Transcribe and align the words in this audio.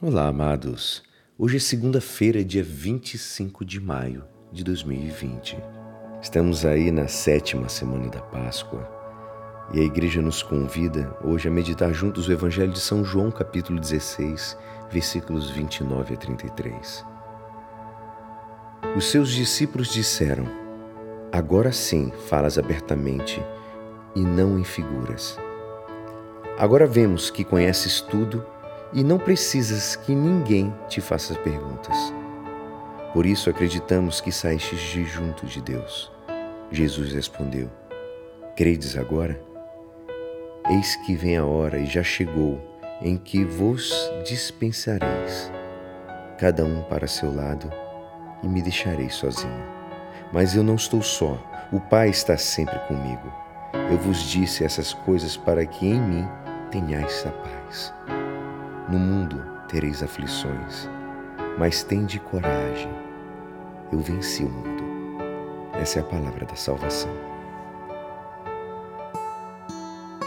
Olá, 0.00 0.28
amados. 0.28 1.02
Hoje 1.36 1.56
é 1.56 1.58
segunda-feira, 1.58 2.44
dia 2.44 2.62
25 2.62 3.64
de 3.64 3.80
maio 3.80 4.22
de 4.52 4.62
2020. 4.62 5.58
Estamos 6.22 6.64
aí 6.64 6.92
na 6.92 7.08
sétima 7.08 7.68
semana 7.68 8.08
da 8.08 8.20
Páscoa 8.20 8.88
e 9.74 9.80
a 9.80 9.82
igreja 9.82 10.22
nos 10.22 10.40
convida 10.40 11.18
hoje 11.24 11.48
a 11.48 11.50
meditar 11.50 11.92
juntos 11.92 12.28
o 12.28 12.32
Evangelho 12.32 12.70
de 12.70 12.78
São 12.78 13.04
João, 13.04 13.32
capítulo 13.32 13.80
16, 13.80 14.56
versículos 14.88 15.50
29 15.50 16.14
a 16.14 16.16
33. 16.16 17.04
Os 18.96 19.10
seus 19.10 19.32
discípulos 19.32 19.92
disseram: 19.92 20.46
Agora 21.32 21.72
sim 21.72 22.12
falas 22.28 22.56
abertamente 22.56 23.42
e 24.14 24.20
não 24.20 24.60
em 24.60 24.62
figuras. 24.62 25.36
Agora 26.56 26.86
vemos 26.86 27.30
que 27.30 27.42
conheces 27.42 28.00
tudo 28.00 28.46
e 28.92 29.04
não 29.04 29.18
precisas 29.18 29.96
que 29.96 30.14
ninguém 30.14 30.74
te 30.88 31.00
faça 31.00 31.34
perguntas. 31.36 31.96
Por 33.12 33.26
isso 33.26 33.50
acreditamos 33.50 34.20
que 34.20 34.30
saístes 34.30 34.80
de 34.80 35.04
junto 35.04 35.46
de 35.46 35.60
Deus. 35.60 36.12
Jesus 36.70 37.12
respondeu: 37.12 37.70
Credes 38.54 38.96
agora? 38.96 39.40
Eis 40.70 40.96
que 41.06 41.14
vem 41.14 41.36
a 41.36 41.44
hora 41.44 41.78
e 41.78 41.86
já 41.86 42.02
chegou 42.02 42.60
em 43.00 43.16
que 43.16 43.44
vos 43.44 43.92
dispensareis, 44.26 45.50
cada 46.36 46.64
um 46.64 46.82
para 46.82 47.06
seu 47.06 47.34
lado, 47.34 47.70
e 48.42 48.48
me 48.48 48.60
deixareis 48.60 49.14
sozinho. 49.14 49.64
Mas 50.32 50.54
eu 50.54 50.62
não 50.62 50.74
estou 50.74 51.00
só, 51.00 51.38
o 51.72 51.80
Pai 51.80 52.10
está 52.10 52.36
sempre 52.36 52.78
comigo. 52.80 53.32
Eu 53.90 53.98
vos 53.98 54.20
disse 54.22 54.64
essas 54.64 54.92
coisas 54.92 55.36
para 55.36 55.64
que 55.64 55.86
em 55.86 56.00
mim 56.00 56.28
tenhais 56.70 57.24
a 57.26 57.30
paz. 57.30 57.94
No 58.88 58.98
mundo 58.98 59.36
tereis 59.68 60.02
aflições, 60.02 60.88
mas 61.58 61.82
tende 61.82 62.18
coragem. 62.18 62.90
Eu 63.92 64.00
venci 64.00 64.42
o 64.42 64.48
mundo. 64.48 64.82
Essa 65.74 65.98
é 65.98 66.02
a 66.02 66.06
palavra 66.06 66.46
da 66.46 66.56
salvação. 66.56 67.10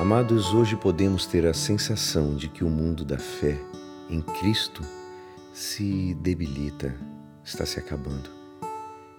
Amados, 0.00 0.54
hoje 0.54 0.74
podemos 0.74 1.26
ter 1.26 1.46
a 1.46 1.52
sensação 1.52 2.34
de 2.34 2.48
que 2.48 2.64
o 2.64 2.70
mundo 2.70 3.04
da 3.04 3.18
fé 3.18 3.58
em 4.08 4.22
Cristo 4.22 4.80
se 5.52 6.14
debilita, 6.14 6.94
está 7.44 7.66
se 7.66 7.78
acabando. 7.78 8.30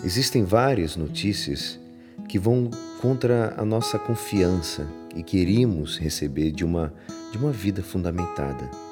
Existem 0.03 0.43
várias 0.45 0.95
notícias 0.95 1.79
que 2.27 2.39
vão 2.39 2.71
contra 2.99 3.53
a 3.55 3.63
nossa 3.63 3.99
confiança 3.99 4.87
e 5.15 5.21
queríamos 5.21 5.99
receber 5.99 6.51
de 6.51 6.65
uma, 6.65 6.91
de 7.31 7.37
uma 7.37 7.51
vida 7.51 7.83
fundamentada 7.83 8.86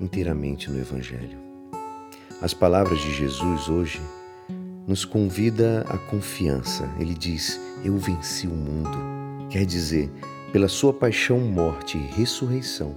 inteiramente 0.00 0.70
no 0.70 0.78
Evangelho. 0.78 1.38
As 2.40 2.54
palavras 2.54 3.00
de 3.00 3.12
Jesus 3.12 3.68
hoje 3.68 4.00
nos 4.86 5.04
convida 5.04 5.84
à 5.88 5.98
confiança. 5.98 6.88
Ele 6.98 7.14
diz: 7.14 7.60
Eu 7.84 7.98
venci 7.98 8.46
o 8.46 8.54
mundo. 8.54 8.96
Quer 9.50 9.66
dizer, 9.66 10.10
pela 10.52 10.68
sua 10.68 10.92
paixão, 10.92 11.40
morte 11.40 11.98
e 11.98 12.06
ressurreição, 12.18 12.96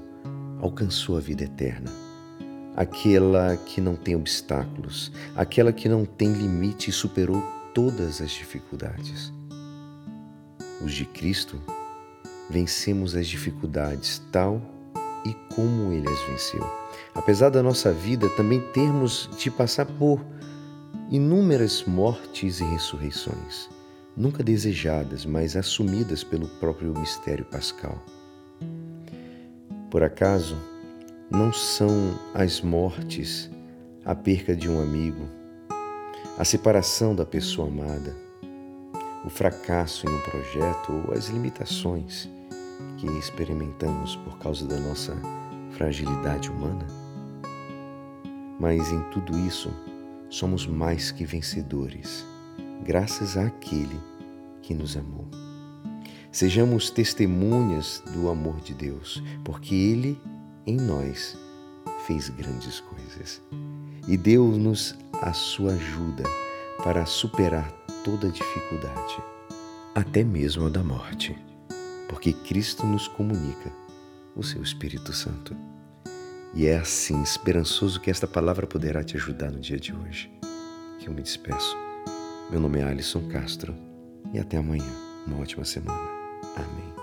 alcançou 0.61 1.17
a 1.17 1.19
vida 1.19 1.43
eterna. 1.43 1.91
Aquela 2.75 3.57
que 3.57 3.81
não 3.81 3.95
tem 3.95 4.15
obstáculos, 4.15 5.11
aquela 5.35 5.73
que 5.73 5.89
não 5.89 6.05
tem 6.05 6.31
limite 6.31 6.89
e 6.89 6.93
superou 6.93 7.41
todas 7.73 8.21
as 8.21 8.31
dificuldades. 8.31 9.33
Os 10.81 10.93
de 10.93 11.05
Cristo 11.05 11.61
vencemos 12.49 13.15
as 13.15 13.27
dificuldades 13.27 14.21
tal 14.31 14.61
e 15.25 15.33
como 15.53 15.91
ele 15.91 16.09
as 16.09 16.21
venceu. 16.23 16.65
Apesar 17.13 17.49
da 17.49 17.61
nossa 17.61 17.91
vida 17.91 18.29
também 18.29 18.61
termos 18.71 19.29
de 19.37 19.51
passar 19.51 19.85
por 19.85 20.23
inúmeras 21.09 21.83
mortes 21.83 22.59
e 22.59 22.63
ressurreições, 22.63 23.69
nunca 24.15 24.43
desejadas, 24.43 25.25
mas 25.25 25.55
assumidas 25.55 26.23
pelo 26.23 26.47
próprio 26.47 26.97
mistério 26.97 27.45
pascal. 27.45 27.97
Por 29.89 30.03
acaso, 30.03 30.57
não 31.29 31.51
são 31.51 32.17
as 32.33 32.61
mortes, 32.61 33.49
a 34.05 34.15
perca 34.15 34.55
de 34.55 34.69
um 34.69 34.81
amigo, 34.81 35.27
a 36.37 36.45
separação 36.45 37.13
da 37.13 37.25
pessoa 37.25 37.67
amada, 37.67 38.15
o 39.25 39.29
fracasso 39.29 40.07
em 40.07 40.13
um 40.13 40.19
projeto 40.21 41.03
ou 41.07 41.13
as 41.13 41.27
limitações 41.27 42.29
que 42.97 43.07
experimentamos 43.17 44.15
por 44.17 44.37
causa 44.37 44.67
da 44.67 44.79
nossa 44.79 45.15
fragilidade 45.71 46.49
humana? 46.49 46.85
Mas 48.59 48.91
em 48.91 49.01
tudo 49.09 49.37
isso, 49.39 49.73
somos 50.29 50.67
mais 50.67 51.11
que 51.11 51.25
vencedores, 51.25 52.25
graças 52.83 53.35
àquele 53.35 53.99
que 54.61 54.73
nos 54.73 54.95
amou. 54.95 55.27
Sejamos 56.31 56.89
testemunhas 56.89 58.01
do 58.13 58.29
amor 58.29 58.59
de 58.61 58.73
Deus, 58.73 59.21
porque 59.43 59.75
Ele, 59.75 60.19
em 60.65 60.77
nós, 60.77 61.37
fez 62.05 62.29
grandes 62.29 62.79
coisas 62.79 63.41
e 64.07 64.15
deu-nos 64.15 64.95
a 65.21 65.33
sua 65.33 65.73
ajuda 65.73 66.23
para 66.83 67.05
superar 67.05 67.71
toda 68.03 68.29
dificuldade, 68.29 69.17
até 69.93 70.23
mesmo 70.23 70.65
a 70.65 70.69
da 70.69 70.83
morte 70.83 71.35
porque 72.11 72.33
Cristo 72.33 72.85
nos 72.85 73.07
comunica 73.07 73.71
o 74.35 74.43
seu 74.43 74.61
Espírito 74.61 75.13
Santo. 75.13 75.55
E 76.53 76.67
é 76.67 76.77
assim, 76.77 77.23
esperançoso, 77.23 78.01
que 78.01 78.11
esta 78.11 78.27
palavra 78.27 78.67
poderá 78.67 79.01
te 79.01 79.15
ajudar 79.15 79.49
no 79.49 79.61
dia 79.61 79.79
de 79.79 79.95
hoje. 79.95 80.29
Que 80.99 81.07
eu 81.07 81.13
me 81.13 81.21
despeço. 81.21 81.75
Meu 82.51 82.59
nome 82.59 82.79
é 82.79 82.83
Alisson 82.83 83.27
Castro 83.29 83.73
e 84.33 84.39
até 84.39 84.57
amanhã. 84.57 84.91
Uma 85.25 85.39
ótima 85.39 85.63
semana. 85.63 86.09
Amém. 86.57 87.00